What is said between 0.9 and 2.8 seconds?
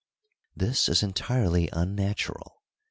entirely unnatural.